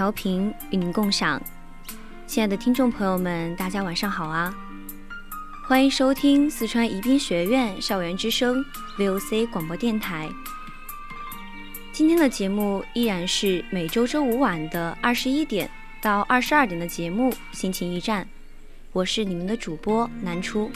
[0.00, 1.38] 调频与您共享，
[2.26, 4.50] 亲爱的听众朋友们，大家晚上好啊！
[5.66, 8.64] 欢迎收听四川宜宾学院校园之声
[8.96, 10.26] VOC 广播电台。
[11.92, 15.70] 今天的节目依然是每周周五晚的二十一点
[16.00, 18.24] 到二十二点的节目《心情驿站》，
[18.94, 20.72] 我是你们的主播南初。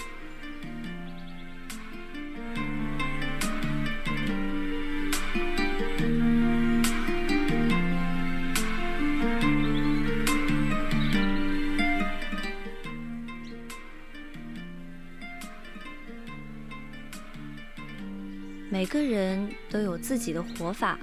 [18.75, 20.99] 每个人都有自己的活法，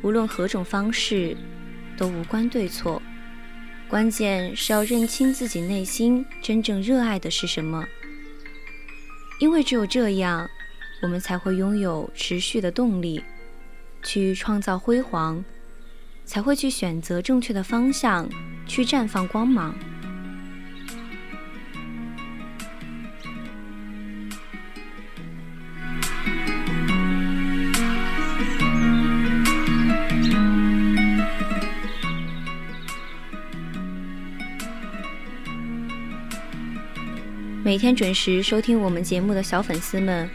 [0.00, 1.36] 无论何种方式，
[1.96, 3.02] 都无关对错。
[3.88, 7.84] 关键是要认清自己内心真正热爱的是什么，
[9.40, 10.48] 因为只有这样，
[11.02, 13.24] 我们才会拥有持续的动力，
[14.04, 15.44] 去创造辉煌，
[16.24, 18.28] 才会去选择正确的方向，
[18.68, 19.74] 去绽放光芒。
[37.68, 40.26] 每天准时收听我们节目的小粉丝们，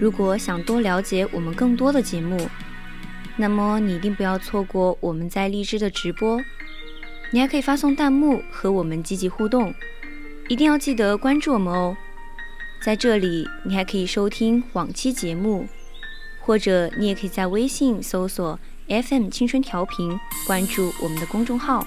[0.00, 2.50] 如果想多了解我们更多的节目，
[3.36, 6.42] 那么你一定不要错过我们在荔枝的直播。
[7.30, 9.72] 你还可以发送弹幕和我们积极互动，
[10.48, 11.96] 一定要记得关注我们哦。
[12.82, 15.68] 在这里，你还可以收听往期节目，
[16.40, 18.58] 或者你也可以在微信搜索
[18.88, 21.86] FM 青春调频，关注我们的公众号。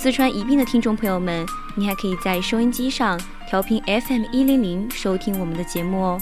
[0.00, 1.44] 四川宜宾的听众朋友们，
[1.74, 3.18] 你还可以在收音机上。
[3.48, 6.20] 调频 FM 一零零，收听我们的节目哦。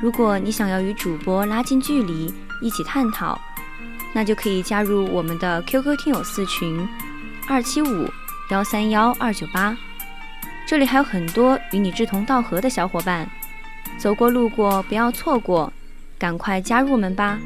[0.00, 2.32] 如果你想要与主播拉近距离，
[2.62, 3.38] 一起探讨，
[4.14, 6.88] 那就可以加入我们的 QQ 听友四群
[7.46, 8.08] 二七五
[8.50, 9.76] 幺三幺二九八。
[10.66, 13.28] 这里还有很多与你志同道合的小伙伴，
[13.98, 15.70] 走过路过不要错过，
[16.18, 17.38] 赶快加入我们吧。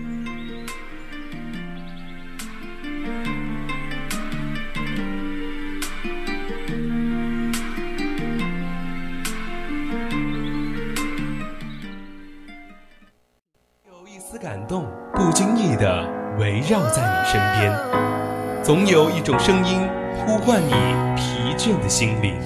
[19.29, 20.73] 种声音呼唤你
[21.15, 22.41] 疲倦的心灵。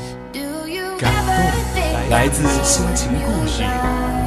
[0.98, 3.62] 感动来自心情故事，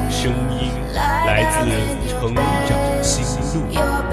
[0.10, 1.70] 声音来自
[2.08, 4.05] 成长心路。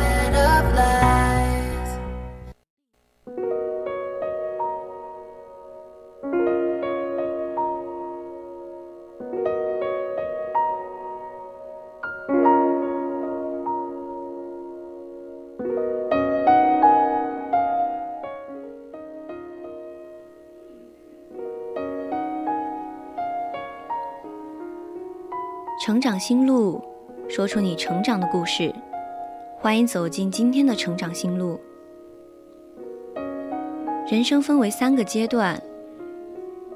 [25.85, 26.81] 成长心路，
[27.29, 28.73] 说出你成长的故事。
[29.59, 31.59] 欢迎走进今天的成长心路。
[34.09, 35.61] 人生分为三个阶段：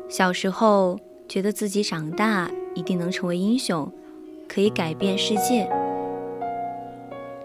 [0.08, 0.98] 小时候
[1.28, 3.88] 觉得自己长大一定能成为英雄，
[4.48, 5.68] 可以改变世界；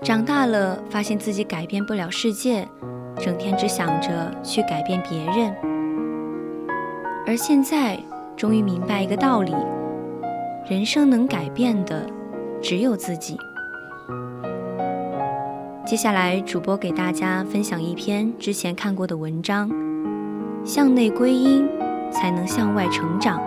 [0.01, 2.67] 长大了发现自己改变不了世界，
[3.17, 5.53] 整天只想着去改变别人；
[7.27, 7.99] 而现在
[8.35, 9.53] 终于明白一个道理。
[10.69, 12.07] 人生能改变的
[12.61, 13.35] 只有自己。
[15.83, 19.69] 接下来，主播给大家分享一篇之前看过的文章：
[20.63, 21.67] 向内归因，
[22.11, 23.41] 才能向外成长。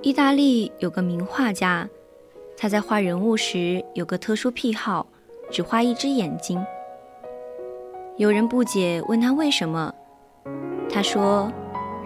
[0.00, 1.86] 意大利有个名画家，
[2.56, 5.06] 他在画人物时有个特殊癖好，
[5.50, 6.64] 只画一只眼睛。
[8.16, 9.94] 有人不解，问他为什么，
[10.88, 11.50] 他说。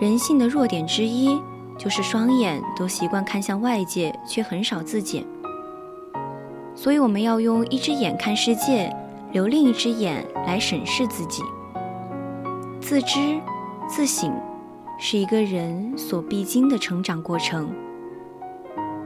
[0.00, 1.40] 人性的弱点之一，
[1.78, 5.24] 就是双眼都习惯看向外界，却很少自检。
[6.74, 8.94] 所以我们要用一只眼看世界，
[9.30, 11.44] 留另一只眼来审视自己。
[12.80, 13.40] 自知、
[13.88, 14.34] 自省，
[14.98, 17.70] 是一个人所必经的成长过程。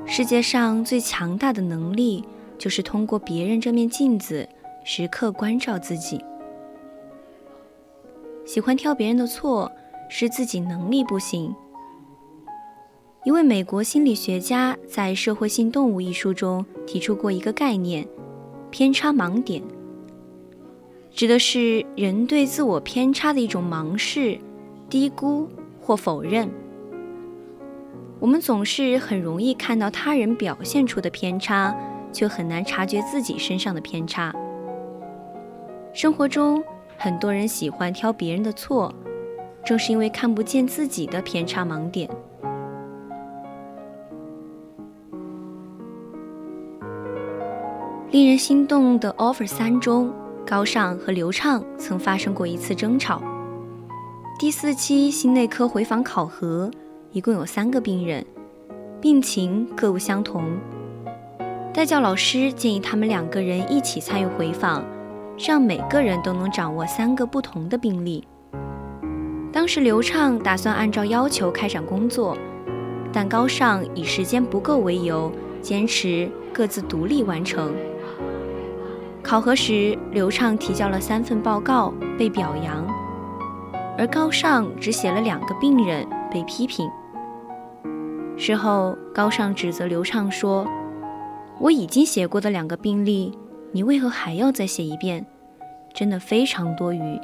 [0.07, 2.25] 世界上最强大的能力，
[2.59, 4.49] 就是通过别人这面镜子，
[4.85, 6.23] 时刻关照自己。
[8.45, 9.71] 喜欢挑别人的错。
[10.11, 11.55] 是自己能力不行。
[13.25, 18.09] 一位美国心理学家在《社会性动物》一书中提出过一个概念——
[18.73, 19.63] 偏差盲点，
[21.11, 24.39] 指的是人对自我偏差的一种盲视、
[24.89, 25.47] 低估
[25.79, 26.51] 或否认。
[28.19, 31.77] 我们总是很容易看到他人表现出的偏差，
[32.13, 34.35] 却很难察觉自己身上的偏差。
[35.93, 36.63] 生活中，
[36.97, 38.95] 很多人喜欢挑别人的错。
[39.65, 42.09] 正是因为看不见自己的偏差盲点。
[48.11, 50.11] 令人心动的 offer 三中，
[50.47, 53.21] 高尚和刘畅曾发生过一次争吵。
[54.39, 56.71] 第四期心内科回访考核，
[57.11, 58.25] 一共有三个病人，
[59.03, 60.57] 病情各不相同。
[61.73, 64.83] 代教老师建议他们两个人一起参与回访，
[65.39, 68.27] 让每个人都能掌握三个不同的病例。
[69.53, 72.37] 当时刘畅打算按照要求开展工作，
[73.13, 75.31] 但高尚以时间不够为由，
[75.61, 77.73] 坚持各自独立完成。
[79.23, 82.85] 考核时，刘畅提交了三份报告被表扬，
[83.97, 86.91] 而高尚只写了两个病人被批评。
[88.37, 90.67] 事后，高尚指责刘畅说
[91.61, 93.33] ：“我已经写过的两个病例，
[93.73, 95.25] 你为何还要再写一遍？
[95.95, 97.19] 真的非常多余。”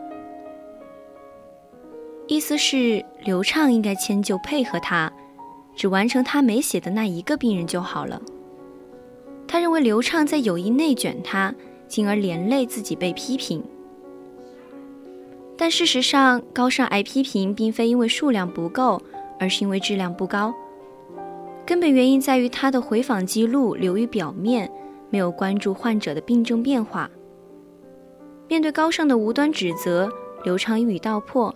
[2.26, 5.12] 意思是刘畅应该迁就配合他，
[5.76, 8.20] 只完成他没写的那一个病人就好了。
[9.46, 11.54] 他认为刘畅在有意内卷他，
[11.86, 13.62] 进而连累自己被批评。
[15.56, 19.00] 但事实上，高尚挨批评并非因为数量不够，
[19.38, 20.52] 而是因为质量不高。
[21.66, 24.70] 根本原因在于他的回访记录流于表面，
[25.10, 27.10] 没有关注患者的病症变化。
[28.48, 30.10] 面对高尚的无端指责，
[30.44, 31.54] 刘畅一语道破。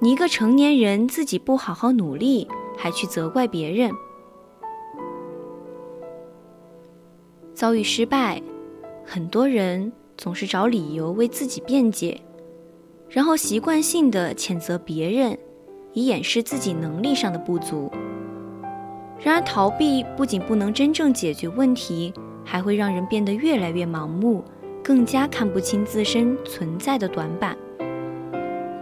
[0.00, 2.48] 你一个成年人自己不好好努力，
[2.78, 3.92] 还去责怪别人。
[7.52, 8.40] 遭遇失败，
[9.04, 12.18] 很多人总是找理由为自己辩解，
[13.10, 15.38] 然后习惯性的谴责别人，
[15.92, 17.92] 以掩饰自己能力上的不足。
[19.22, 22.12] 然而，逃避不仅不能真正解决问题，
[22.44, 24.42] 还会让人变得越来越盲目，
[24.82, 27.56] 更加看不清自身存在的短板。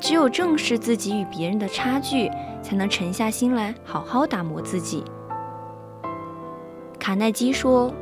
[0.00, 2.31] 只有正视自己与别人的差距，
[2.62, 5.02] 才能沉下心来好好打磨自己。
[7.00, 7.92] 卡耐基说：“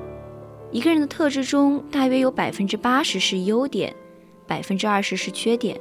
[0.71, 3.95] 一个人的特质中，大约有百分之八十是优点，
[4.47, 5.81] 百分之二十是缺点。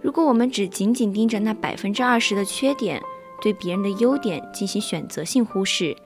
[0.00, 3.02] 如果我们只紧紧盯着那百分之二十的缺点，
[3.40, 5.96] 对别人的优点进行选择性忽视，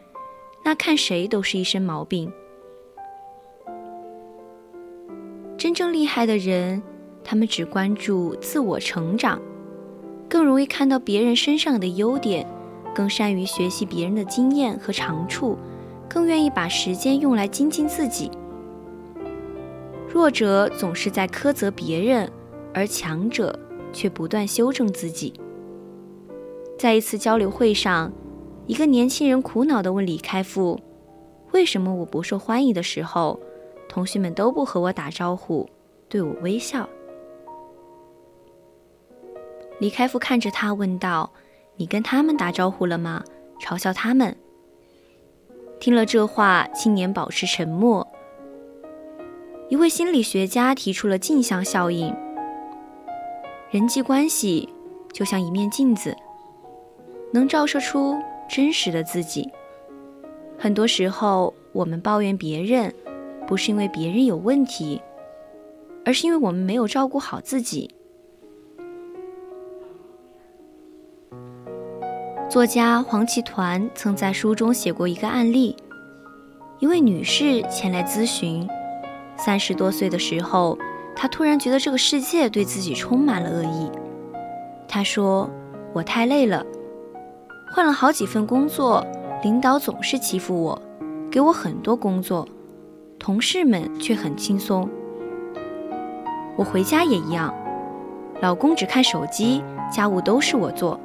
[0.64, 2.32] 那看谁都是一身毛病。
[5.56, 6.82] 真正厉害的人。”
[7.26, 9.40] 他们只关注自我成长，
[10.28, 12.46] 更容易看到别人身上的优点，
[12.94, 15.56] 更善于学习别人的经验和长处，
[16.06, 18.30] 更愿意把时间用来精进自己。
[20.06, 22.30] 弱者总是在苛责别人，
[22.74, 23.58] 而强者
[23.90, 25.32] 却不断修正自己。
[26.78, 28.12] 在一次交流会上，
[28.66, 30.78] 一个年轻人苦恼地问李开复
[31.52, 33.38] ：“为什么我不受欢迎的时候，
[33.88, 35.68] 同学们都不和我打招呼，
[36.08, 36.88] 对我微笑？”
[39.78, 41.32] 李开复看着他问道
[41.76, 43.22] ：“你跟他们打招呼了吗？
[43.60, 44.36] 嘲笑他们？”
[45.80, 48.06] 听了这话，青年保持沉默。
[49.68, 52.14] 一位心理学家提出了镜像效应：
[53.70, 54.68] 人际关系
[55.12, 56.14] 就像一面镜子，
[57.34, 58.16] 能照射出
[58.48, 59.50] 真实的自己。
[60.56, 62.94] 很多时候，我们抱怨别人，
[63.44, 65.02] 不是因为别人有问题，
[66.04, 67.92] 而是因为我们没有照顾好自己。
[72.48, 75.74] 作家黄启团曾在书中写过一个案例：
[76.78, 78.64] 一位女士前来咨询，
[79.36, 80.78] 三十多岁的时候，
[81.16, 83.90] 她突然觉得这个世界对自己充满了恶意。
[84.86, 85.50] 她说
[85.92, 86.64] ：“我太累了，
[87.74, 89.04] 换了好几份工作，
[89.42, 90.80] 领导总是欺负我，
[91.28, 92.46] 给我很多工作，
[93.18, 94.88] 同事们却很轻松。
[96.54, 97.52] 我回家也一样，
[98.40, 99.60] 老公只看手机，
[99.92, 101.00] 家务都是我做。”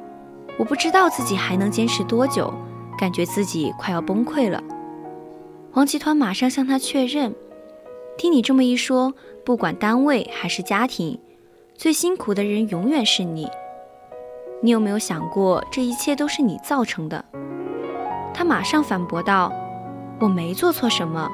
[0.58, 2.54] 我不知道自己还能坚持多久，
[2.96, 4.62] 感觉自己快要崩溃了。
[5.72, 7.34] 黄集团马上向他确认
[8.16, 9.12] ：“听你这么一说，
[9.44, 11.18] 不管单位还是家庭，
[11.74, 13.48] 最辛苦的人永远是你。
[14.62, 17.24] 你有没有想过，这一切都是你造成的？”
[18.34, 19.52] 他马上反驳道
[20.20, 21.28] ：“我没做错什么，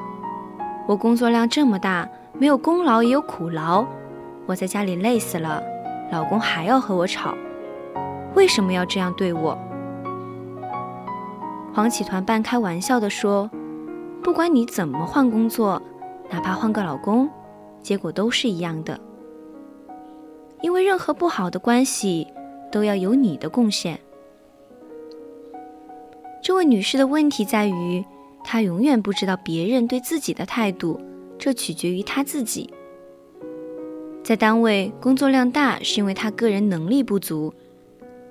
[0.87, 3.85] 我工作量这么大，没有功劳也有苦劳。
[4.47, 5.63] 我在家里累死了，
[6.11, 7.35] 老公还要和我吵。”
[8.35, 9.59] 为什么要这样对我？
[11.73, 13.51] 黄启团半开玩笑地说
[14.23, 15.81] ：“不管你怎么换工作，
[16.31, 17.29] 哪怕换个老公，
[17.83, 18.99] 结果都是一样的。
[20.63, 22.27] 因为任何不好的关系
[22.71, 23.99] 都要有你的贡献。”
[26.43, 28.05] 这位女士的问题在于，
[28.45, 31.01] 她永远不知道别人对自己的态度，
[31.39, 32.71] 这取决于她自己。
[34.23, 37.55] 在单位工作量大，是因为她个人能力不足。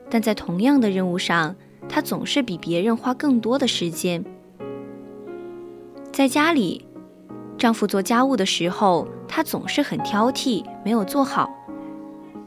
[0.09, 1.55] 但在同样的任务上，
[1.87, 4.23] 她总是比别人花更多的时间。
[6.11, 6.85] 在家里，
[7.57, 11.49] 丈夫做家务的时候，她总是很挑剔，没有做好。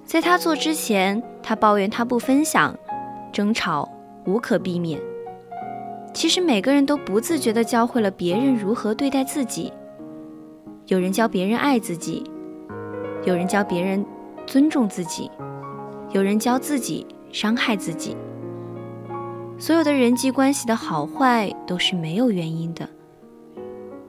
[0.08, 2.74] 在他做之前，他抱怨他不分享，
[3.30, 3.86] 争吵
[4.24, 4.98] 无可避免。
[6.14, 9.70] 其实每个人都不自觉地教会了别人如何对待自己。
[10.86, 12.24] 有人教别人爱自己，
[13.26, 14.02] 有人教别人
[14.46, 15.30] 尊重自己，
[16.12, 17.06] 有人教自己。
[17.30, 18.16] 伤害自己，
[19.58, 22.88] 所有的人际关系的好坏都是没有原因的。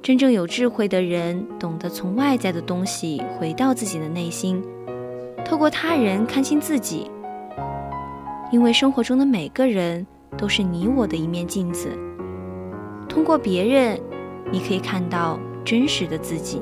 [0.01, 4.63] 真正有智慧的人，懂得从外在的东西回到自己的内心，
[5.49, 7.09] 透过他人看清自己。
[8.51, 10.05] 因为生活中的每个人
[10.37, 11.89] 都是你我的一面镜子，
[13.07, 13.99] 通过别人，
[14.51, 16.61] 你可以看到真实的自己。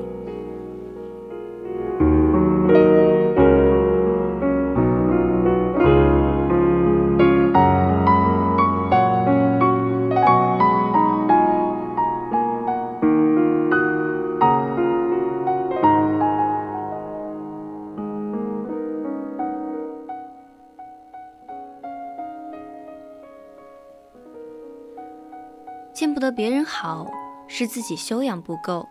[27.58, 28.86] 是自己修养不够。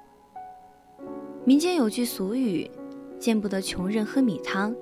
[1.45, 2.69] 民间有句俗语
[3.17, 4.75] ：“见不得穷人喝米汤。”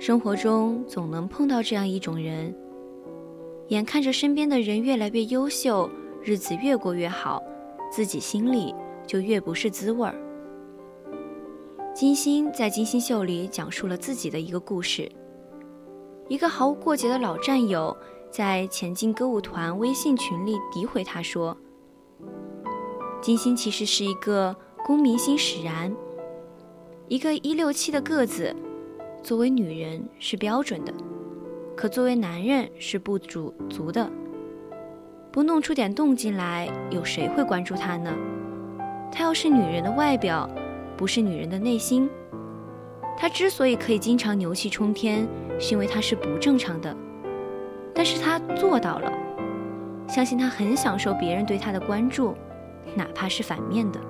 [0.00, 2.56] 生活中总能碰到这样一种人，
[3.66, 5.90] 眼看着身边的人越来越优秀，
[6.22, 7.42] 日子越过越好，
[7.92, 8.74] 自己心里
[9.06, 10.14] 就越不是滋味儿。
[11.94, 15.06] 金星在《金星秀》里讲述了自己的一个故事：
[16.28, 17.94] 一个毫无过节的老战友。
[18.30, 21.54] 在前进歌舞团微信群里诋毁他说
[23.20, 25.92] ：“金星其实是一个功名心使然，
[27.08, 28.54] 一个一六七的个子，
[29.22, 30.92] 作为女人是标准的，
[31.76, 34.08] 可作为男人是不足足的。
[35.32, 38.14] 不弄出点动静来，有谁会关注他呢？
[39.10, 40.48] 他要是女人的外表，
[40.96, 42.08] 不是女人的内心。
[43.16, 45.26] 他之所以可以经常牛气冲天，
[45.58, 46.96] 是因为他是不正常的。”
[47.92, 49.12] 但是他做到了，
[50.06, 52.34] 相信他很享受别人对他的关注，
[52.94, 54.00] 哪怕是反面的。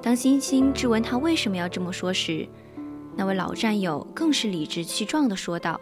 [0.00, 2.48] 当星星质问他为什么要这么说时，
[3.16, 5.80] 那位老战友更是理直气壮地说道：“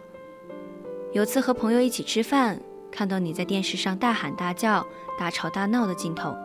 [1.13, 2.59] 有次和朋友一起吃饭，
[2.91, 4.85] 看到你在电视上大喊大叫、
[5.19, 6.35] 大吵大闹的镜头。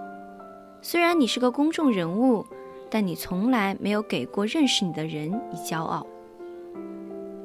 [0.83, 2.45] 虽然你是个公众人物，
[2.91, 6.07] 但你从来没有给过认识你的人以骄傲。”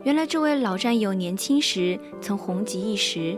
[0.04, 3.38] 原来这位老战友年轻时曾红极一时，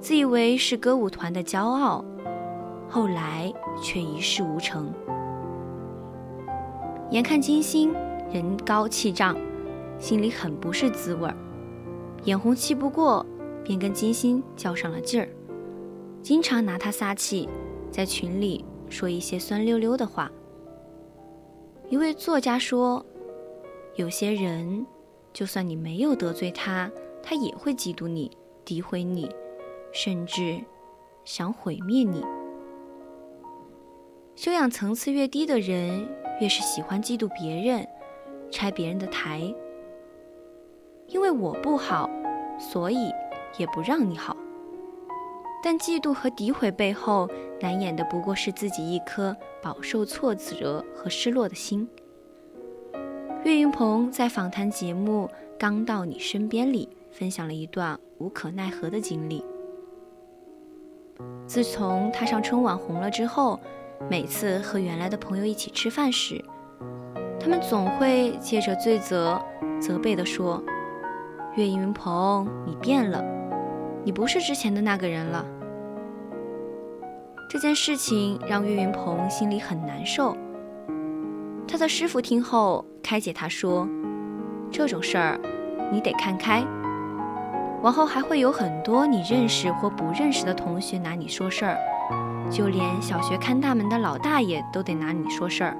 [0.00, 2.04] 自以为是歌舞团的骄傲，
[2.88, 4.92] 后来却一事无成。
[7.10, 7.92] 眼看金星
[8.32, 9.36] 人高气胀，
[9.98, 11.36] 心里很不是滋味儿，
[12.24, 13.24] 眼红气不过，
[13.64, 15.28] 便跟金星较上了劲儿，
[16.22, 17.48] 经常拿他撒气，
[17.90, 20.30] 在群里说一些酸溜溜的话。
[21.88, 23.04] 一位作家说
[23.96, 24.86] ：“有些人。”
[25.32, 26.90] 就算你没有得罪他，
[27.22, 28.30] 他也会嫉妒你、
[28.64, 29.30] 诋毁你，
[29.92, 30.58] 甚至
[31.26, 32.24] 想毁灭你。
[34.36, 36.06] 修养层次越低的人，
[36.42, 37.88] 越是喜欢嫉妒别人、
[38.50, 39.40] 拆别人的台。
[41.06, 42.10] 因为我不好，
[42.58, 43.10] 所以
[43.56, 44.36] 也不让你好。
[45.64, 47.26] 但嫉妒和诋毁背后，
[47.62, 51.88] 难掩的不过是自己一颗饱受挫折和失落的心。
[53.42, 59.42] 岳云鹏在访谈节目《刚到你身边》里分享了一段无可奈何的经历。
[61.46, 63.58] 自从他上春晚红了之后，
[64.08, 66.42] 每次和原来的朋友一起吃饭时，
[67.40, 69.40] 他们总会借着罪责、
[69.80, 70.62] 责备地说
[71.56, 73.24] ：“岳云鹏，你变了，
[74.04, 75.44] 你不是之前的那个人了。”
[77.48, 80.36] 这件事情让岳云鹏心里很难受。
[81.66, 83.88] 他的师傅听后开解他说
[84.70, 85.40] ：“这种事儿，
[85.90, 86.64] 你得看开。
[87.82, 91.76] 往后还会有很多你认识或不认识的同学拿你说事儿，
[92.50, 95.76] 就连小学看大门的老大爷都得拿你说事儿，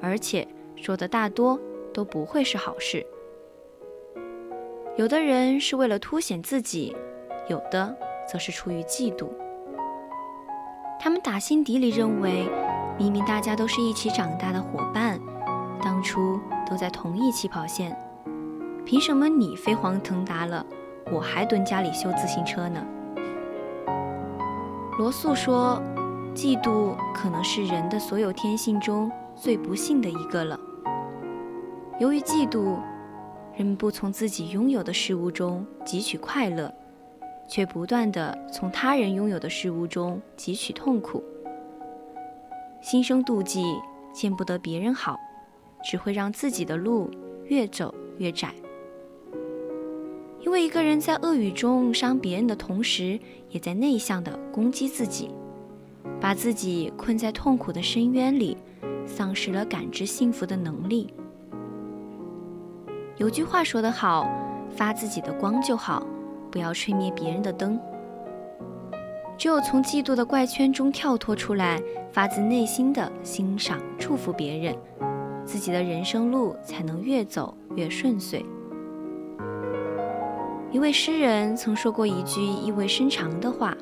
[0.00, 1.58] 而且说的大多
[1.92, 3.06] 都不会是好事。
[4.96, 6.94] 有的人是为了凸显自己，
[7.48, 7.96] 有的
[8.28, 9.28] 则是出于嫉妒。”
[11.00, 12.46] 他们打心底里认为，
[12.98, 15.18] 明明大家都是一起长大的伙伴，
[15.82, 16.38] 当初
[16.68, 17.96] 都在同一起跑线，
[18.84, 20.64] 凭什么你飞黄腾达了，
[21.10, 22.84] 我还蹲家里修自行车呢？
[24.98, 25.82] 罗素说，
[26.34, 30.58] 嫉妒可能是人的所有天性中最不幸的一个了。
[31.98, 32.78] 由于嫉妒，
[33.56, 36.72] 人们不从自己拥有的事物中汲取快乐。
[37.48, 41.22] 却不断地从他人拥有的事物中汲取痛苦，
[42.80, 43.62] 心生妒忌，
[44.10, 45.18] 见不得别人好，
[45.84, 47.10] 只会让自己的路
[47.44, 48.54] 越走越窄。
[50.42, 53.18] 因为一个人在恶语中伤别人的同时，
[53.48, 55.30] 也在内向的攻击自己，
[56.20, 58.56] 把自己困在痛苦的深渊里，
[59.06, 61.14] 丧失了感知幸福的能力。
[63.16, 64.28] 有句话说得好
[64.74, 66.06] ：“发自己的光就好。”
[66.50, 67.80] 不要吹灭别人的灯。
[69.38, 71.80] 只有从嫉妒的怪圈中跳脱出来，
[72.12, 74.76] 发自内心的欣赏、祝福别人，
[75.46, 78.44] 自己的人生路才能越走越顺遂。
[80.72, 83.76] 一位诗人曾说过一句意味深长的话：“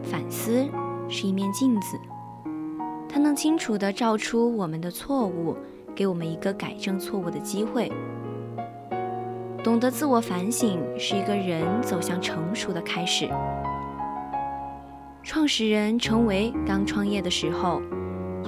[0.00, 0.64] 反思
[1.08, 1.98] 是一面镜子，
[3.08, 5.56] 它能清楚地照出我们的错误，
[5.92, 7.90] 给我们一个改正错误的机会。”
[9.64, 13.28] 懂得自我反省是一个人走向成熟的开始。
[15.24, 17.82] 创始人程维刚创业的时候，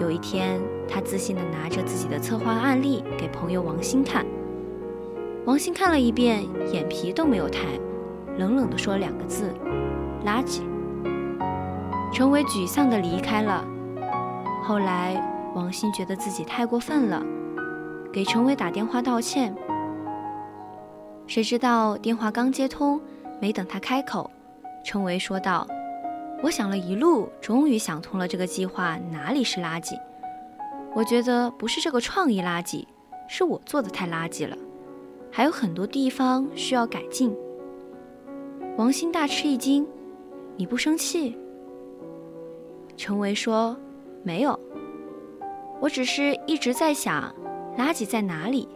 [0.00, 4.24] 有一天，他自信地拿着自己的策划案例给朋友王鑫看。
[5.48, 7.60] 王鑫看了一遍，眼皮都没有抬，
[8.36, 9.50] 冷冷地说两个字
[10.22, 10.60] ：“垃圾。”
[12.12, 13.64] 陈伟沮丧地离开了。
[14.62, 15.16] 后来，
[15.54, 17.24] 王鑫觉得自己太过分了，
[18.12, 19.56] 给陈伟打电话道歉。
[21.26, 23.00] 谁知道电话刚接通，
[23.40, 24.30] 没等他开口，
[24.84, 25.66] 陈伟说道
[26.44, 29.98] ：“我想了一路，终于想通了这个计划哪里是垃圾。
[30.94, 32.84] 我觉得不是这个创意垃圾，
[33.26, 34.54] 是我做的太垃圾了，
[35.30, 37.36] 还有很多地方需要改进。”
[38.76, 39.86] 王鑫大吃一惊
[40.56, 41.36] ：“你不生气？”
[42.96, 43.76] 程维说
[44.22, 44.58] ：“没有，
[45.80, 47.34] 我只是一直在想，
[47.76, 48.68] 垃圾在哪里，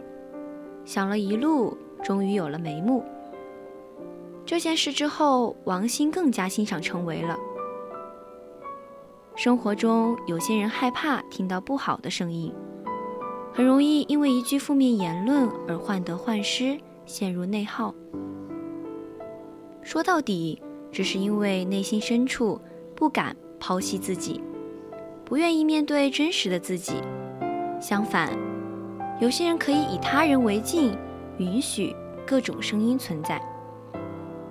[0.85, 3.01] 想了一路。”终于有了眉目。
[4.45, 7.37] 这件事之后，王鑫更加欣赏程维了。
[9.37, 12.53] 生活中有些人害怕听到不好的声音，
[13.53, 17.93] 很容易因为一句负面言论而患得患失，陷入内耗。
[19.83, 20.59] 说到底，
[20.91, 22.59] 只是因为内心深处
[22.95, 24.41] 不敢剖析自己，
[25.23, 26.95] 不愿意面对真实的自己。
[27.79, 28.31] 相反，
[29.19, 30.97] 有些人可以以他人为镜。
[31.39, 31.95] 允许
[32.27, 33.41] 各种声音存在，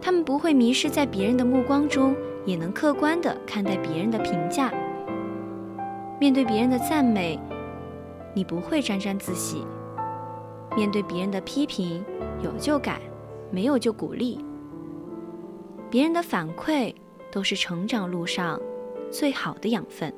[0.01, 2.13] 他们不会迷失在别人的目光中，
[2.45, 4.73] 也能客观地看待别人的评价。
[6.19, 7.39] 面对别人的赞美，
[8.35, 9.67] 你不会沾沾自喜；
[10.77, 12.05] 面对别人的批评，
[12.43, 13.01] 有就改，
[13.51, 14.45] 没有就鼓励。
[15.91, 16.95] 别人的反馈
[17.31, 18.61] 都是成长路上
[19.11, 20.13] 最好的养分。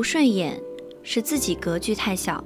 [0.00, 0.58] 不顺眼，
[1.02, 2.42] 是自己格局太小。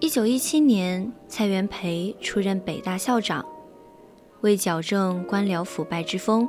[0.00, 3.44] 一九一七年，蔡元培出任北大校长，
[4.40, 6.48] 为矫正官僚腐败之风，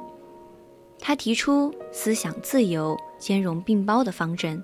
[1.01, 4.63] 他提出思想自由、兼容并包的方针，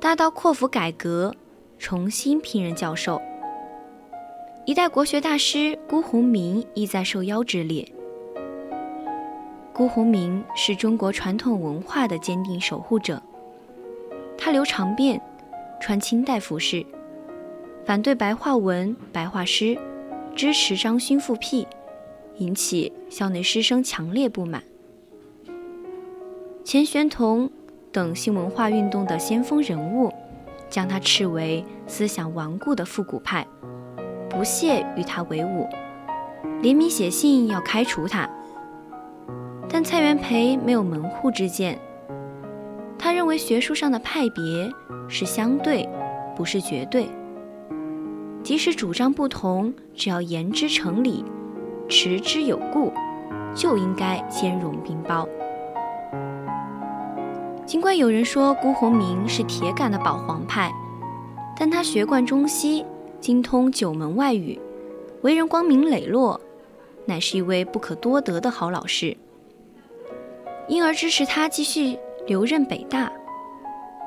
[0.00, 1.34] 大刀阔斧改革，
[1.78, 3.20] 重新聘任教授。
[4.64, 7.86] 一代国学大师辜鸿铭亦在受邀之列。
[9.74, 13.22] 辜鸿铭是中国传统文化的坚定守护者，
[14.42, 15.20] 他留长辫，
[15.80, 16.84] 穿清代服饰，
[17.84, 19.78] 反对白话文、白话诗，
[20.34, 21.68] 支持张勋复辟，
[22.38, 24.62] 引起校内师生强烈不满。
[26.64, 27.50] 钱玄同
[27.92, 30.10] 等新文化运动的先锋人物，
[30.70, 33.46] 将他斥为思想顽固的复古派。
[34.30, 35.68] 不屑与他为伍，
[36.62, 38.26] 联名写信要开除他。
[39.68, 41.78] 但蔡元培没有门户之见，
[43.02, 44.70] 他认为学术上的派别
[45.08, 45.88] 是相对，
[46.36, 47.08] 不是绝对。
[48.42, 51.24] 即使主张不同，只要言之成理，
[51.88, 52.92] 持之有故，
[53.54, 55.26] 就应该兼容并包。
[57.64, 60.70] 尽管有人说辜鸿铭是铁杆的保皇派，
[61.56, 62.84] 但他学贯中西。
[63.18, 64.58] 精通九门外语，
[65.20, 66.40] 为人光明磊落，
[67.04, 69.14] 乃是一位不可多得的好老师。
[70.66, 71.98] 因而支持他继续
[72.30, 73.10] 留任北大。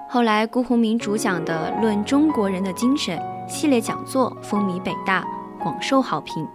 [0.08, 5.28] 后来，辜鸿铭主讲的《论中国人的精神》系列讲座风靡北大，
[5.60, 6.48] 广受好评。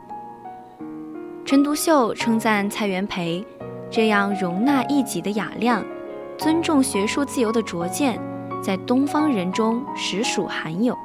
[1.45, 3.45] 陈独秀称赞蔡元培
[3.91, 5.85] 这样容纳异己的雅量，
[6.39, 8.19] 尊重学术自由的拙见，
[8.63, 10.97] 在东方人中实属罕有。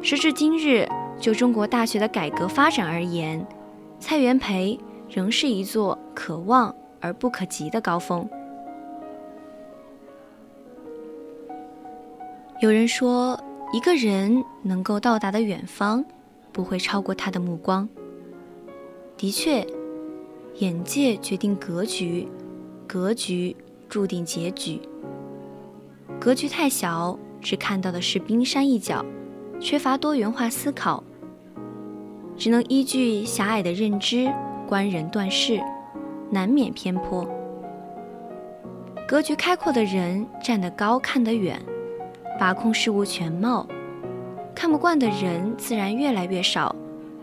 [0.00, 3.44] 时至今日，就中国大学的改革发展而言，
[3.98, 4.78] 蔡元培
[5.10, 8.24] 仍是一座可望而不可及的高峰。
[12.60, 13.38] 有人说，
[13.72, 16.04] 一个人能够到达的远方，
[16.50, 17.88] 不会超过他的目光。
[19.16, 19.64] 的确，
[20.56, 22.26] 眼界决定格局，
[22.84, 23.54] 格局
[23.88, 24.80] 注定结局。
[26.18, 29.04] 格局太小，只看到的是冰山一角。
[29.60, 31.02] 缺乏多元化思考，
[32.36, 34.32] 只能依据狭隘的认知
[34.68, 35.60] 观人断事，
[36.28, 37.24] 难免偏颇。
[39.06, 41.60] 格局开阔的人站得高看得远，
[42.38, 43.66] 把控事物全貌，
[44.54, 46.74] 看不惯的人自然越来越少，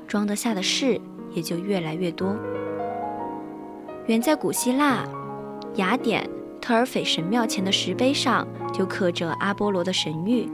[0.08, 1.00] 装得下的事
[1.32, 2.36] 也就越来越多。
[4.08, 5.04] 远在古希腊
[5.76, 10.50] 雅典特尔斐神庙前的石碑上，就刻着阿波罗的神谕。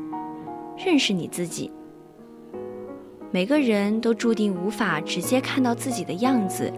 [0.78, 1.71] 认识你自己。
[3.30, 6.71] 每个人都注定无法直接看到自己的样子，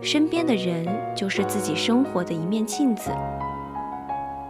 [0.00, 3.10] 身边的人就是自己生活的一面镜子。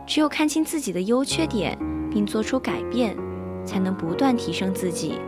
[0.07, 1.79] 只有看清自己的优缺点，
[2.15, 3.17] 并做出改变，
[3.65, 5.19] 才能不断提升自己，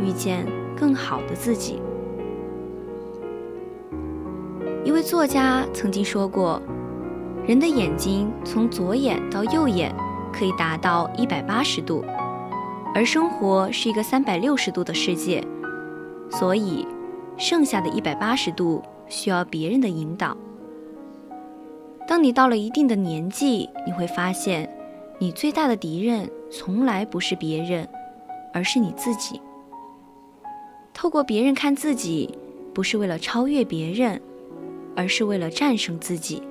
[0.00, 1.82] 遇见更好的自己。
[4.84, 6.62] 一位作家曾经说过
[7.44, 9.92] ：“人的眼睛从左眼到右眼
[10.32, 12.04] 可以达到一百八十度。”
[12.94, 15.44] 而生活是一个三百六十度的世界，
[16.30, 16.86] 所以
[17.36, 20.36] 剩下的一百八十度需要别人的引导。
[22.08, 24.72] 当你到了一定的年纪，你会发现，
[25.18, 27.88] 你最大的敌人从来不是别人，
[28.52, 29.40] 而是你自己。
[30.92, 32.38] 透过别人看自己，
[32.74, 34.20] 不是为了超越别人，
[34.94, 36.42] 而是为了战胜自己。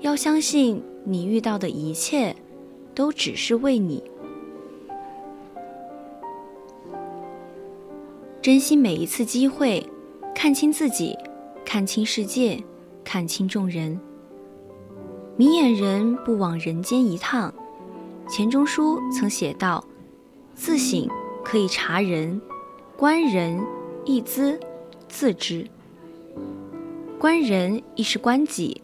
[0.00, 2.34] 要相信，你遇到的一切，
[2.94, 4.02] 都只是为你。
[8.40, 9.84] 珍惜每一次机会，
[10.34, 11.16] 看清自己，
[11.64, 12.62] 看清世界，
[13.04, 14.00] 看清众人。
[15.38, 17.54] 明眼人不枉人间一趟。
[18.28, 19.84] 钱钟书曾写道
[20.52, 21.08] ：“自省
[21.44, 22.42] 可以察人，
[22.96, 23.64] 观人
[24.04, 24.58] 亦知
[25.08, 25.64] 自知。
[27.20, 28.82] 观人亦是观己。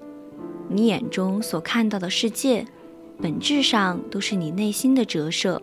[0.69, 2.65] 你眼中所看到的世界，
[3.21, 5.61] 本质上都是你内心的折射。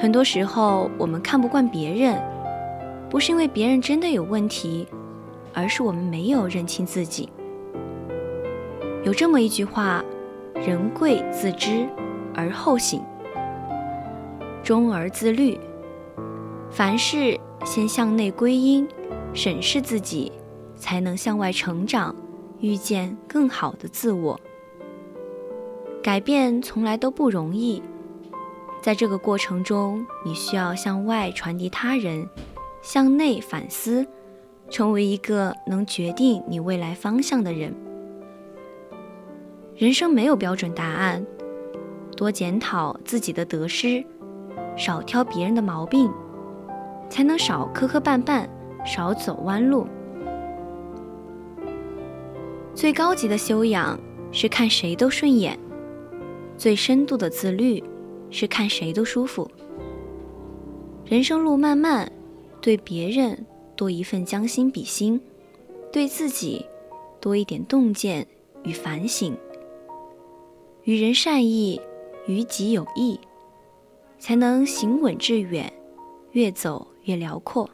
[0.00, 2.20] 很多时候，我们看不惯别人。”
[3.08, 4.88] 不是因为别人真的有问题，
[5.52, 7.28] 而是我们没有认清自己。
[9.04, 10.02] 有这么一句话
[10.66, 11.86] ：“人贵自知
[12.34, 13.02] 而后醒，
[14.62, 15.60] 忠而自律。”
[16.72, 18.88] 凡事先向内归因，
[19.34, 20.32] 审视自己，
[20.74, 22.16] 才能向外成长，
[22.60, 24.40] 遇见更好的自我。
[26.02, 27.82] 改变从来都不容易，
[28.80, 32.26] 在这个过程中，你需要向外传递他人。
[32.80, 34.06] 向内反思，
[34.68, 37.74] 成为一个能决定你未来方向的人。
[39.76, 41.24] 人生没有标准答案，
[42.16, 44.04] 多检讨自己的得失，
[44.76, 46.08] 少挑别人的毛病，
[47.10, 48.48] 才能少磕磕绊绊，
[48.86, 49.84] 少走弯路。
[52.72, 53.98] 最高级的修养
[54.30, 55.58] 是看谁都顺眼，
[56.56, 57.82] 最深度的自律
[58.30, 59.50] 是看谁都舒服。
[61.04, 62.10] 人生路漫漫，
[62.60, 65.20] 对别人多一份将心比心，
[65.92, 66.64] 对自己
[67.20, 68.24] 多一点洞见
[68.62, 69.36] 与反省。
[70.84, 71.80] 与人善意，
[72.26, 73.18] 与己有益，
[74.18, 75.72] 才能行稳致远，
[76.32, 77.70] 越走越辽阔。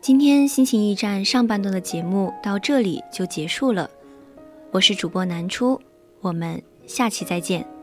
[0.00, 3.90] 今天心情驿站上半段的节目到这里就结束了，
[4.70, 5.78] 我是主播南初，
[6.22, 7.75] 我们下期再见。